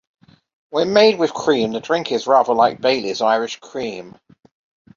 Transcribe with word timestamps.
When 0.71 0.93
made 0.93 1.19
with 1.19 1.31
cream 1.31 1.73
the 1.73 1.79
drink 1.79 2.11
is 2.11 2.25
rather 2.25 2.55
like 2.55 2.81
Baileys 2.81 3.21
Irish 3.21 3.59
Cream. 3.59 4.17